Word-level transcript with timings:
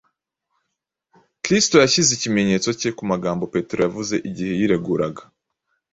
Kristo 1.43 1.75
yashyize 1.83 2.09
ikimenyetso 2.13 2.69
cye 2.79 2.89
ku 2.97 3.03
magambo 3.11 3.43
Petero 3.53 3.79
yavuze 3.87 4.15
igihe 4.29 4.53
yireguraga. 4.59 5.21